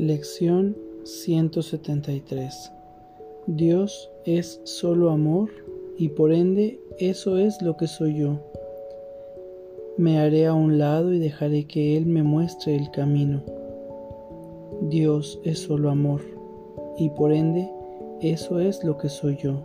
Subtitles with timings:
[0.00, 2.72] Lección 173
[3.46, 5.50] Dios es solo amor
[5.98, 8.38] y por ende eso es lo que soy yo.
[9.98, 13.42] Me haré a un lado y dejaré que Él me muestre el camino.
[14.88, 16.22] Dios es solo amor
[16.96, 17.68] y por ende
[18.22, 19.62] eso es lo que soy yo.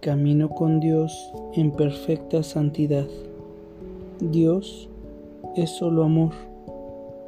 [0.00, 3.06] Camino con Dios en perfecta santidad.
[4.18, 4.88] Dios
[5.56, 6.32] es solo amor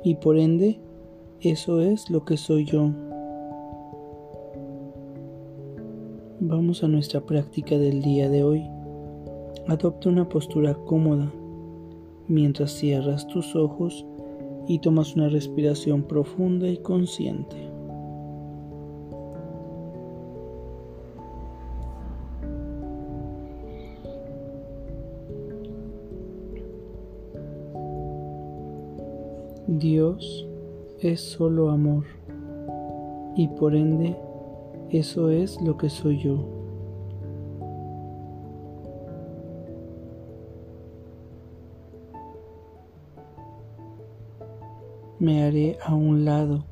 [0.02, 0.80] y por ende
[1.42, 2.91] eso es lo que soy yo.
[6.38, 8.62] Vamos a nuestra práctica del día de hoy.
[9.66, 11.32] Adopta una postura cómoda
[12.28, 14.06] mientras cierras tus ojos
[14.68, 17.56] y tomas una respiración profunda y consciente.
[29.66, 30.46] Dios
[31.03, 32.05] es solo amor
[33.35, 34.17] y por ende
[34.91, 36.47] eso es lo que soy yo.
[45.19, 46.65] Me haré a un lado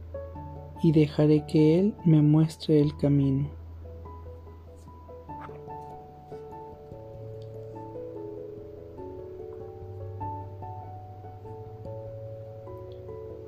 [0.82, 3.48] y dejaré que Él me muestre el camino.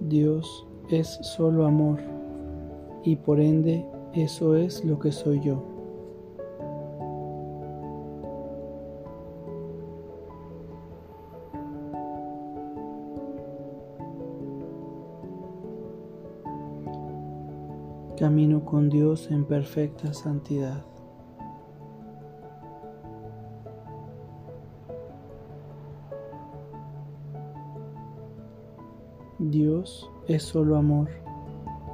[0.01, 2.01] Dios es solo amor
[3.03, 5.62] y por ende eso es lo que soy yo.
[18.19, 20.92] Camino con Dios en perfecta santidad.
[29.51, 31.08] Dios es solo amor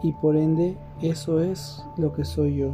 [0.03, 2.73] y por ende eso es lo que soy yo.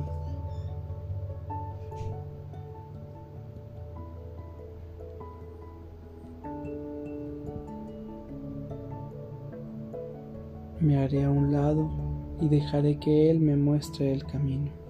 [10.80, 11.88] Me haré a un lado
[12.40, 14.83] y dejaré que Él me muestre el camino.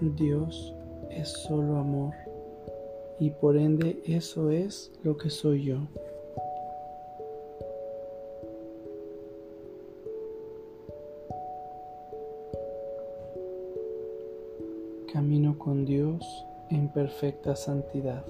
[0.00, 0.74] Dios
[1.10, 2.14] es solo amor
[3.18, 5.76] y por ende eso es lo que soy yo.
[15.12, 18.24] Camino con Dios en perfecta santidad.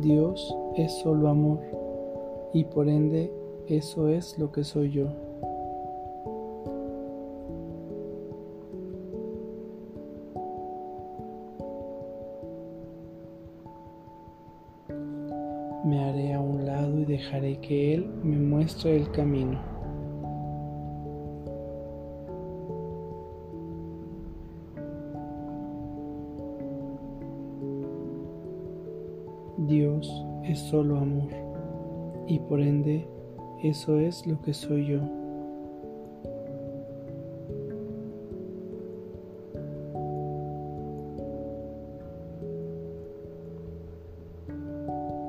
[0.00, 1.58] Dios es solo amor
[2.52, 3.32] y por ende
[3.66, 5.06] eso es lo que soy yo.
[15.84, 19.77] Me haré a un lado y dejaré que Él me muestre el camino.
[29.68, 30.10] Dios
[30.44, 31.28] es solo amor
[32.26, 33.06] y por ende
[33.62, 35.00] eso es lo que soy yo.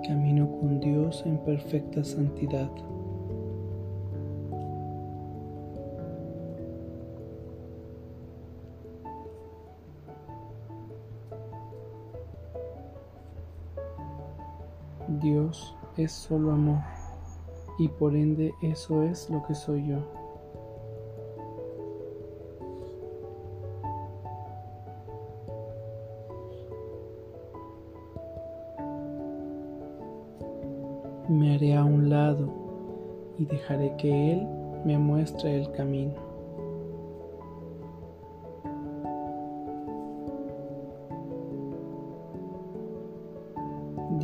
[0.07, 2.71] Camino con Dios en perfecta santidad.
[15.17, 16.83] Dios es solo amor
[17.79, 19.97] y por ende eso es lo que soy yo.
[31.27, 32.47] Me haré a un lado
[33.39, 34.47] y dejaré que Él
[34.85, 36.28] me muestre el camino.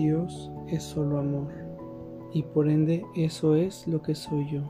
[0.06, 1.48] Dios es solo amor
[2.32, 4.62] y por ende eso es lo que soy yo.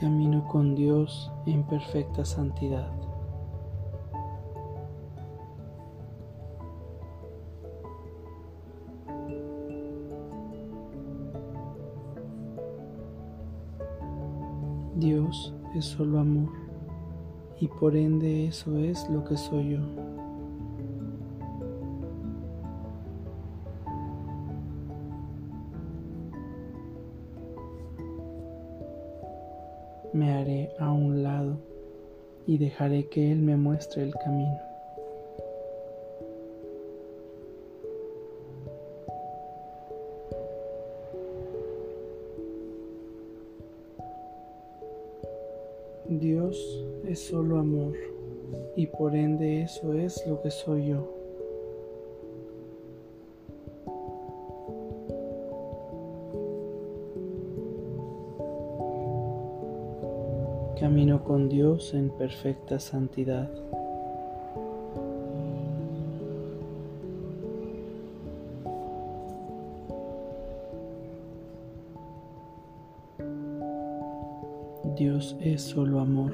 [0.00, 2.90] Camino con Dios en perfecta santidad.
[15.04, 16.48] Dios es solo amor
[17.60, 19.80] y por ende eso es lo que soy yo.
[30.14, 31.58] Me haré a un lado
[32.46, 34.73] y dejaré que Él me muestre el camino.
[46.18, 47.94] Dios es solo amor
[48.76, 51.10] y por ende eso es lo que soy yo.
[60.78, 63.50] Camino con Dios en perfecta santidad.
[74.96, 76.32] Dios es solo amor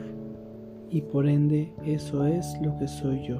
[0.91, 3.39] y por ende eso es lo que soy yo.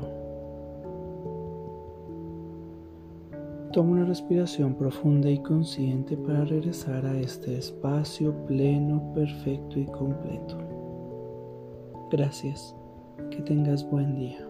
[3.73, 10.59] Toma una respiración profunda y consciente para regresar a este espacio pleno, perfecto y completo.
[12.11, 12.75] Gracias.
[13.31, 14.50] Que tengas buen día.